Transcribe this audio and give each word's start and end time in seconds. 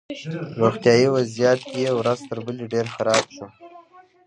روغتیایي 0.61 1.07
وضعیت 1.15 1.61
یې 1.81 1.89
ورځ 1.99 2.19
تر 2.29 2.37
بلې 2.45 2.65
ډېر 2.73 2.85
خراب 2.95 3.25
شو 3.35 3.45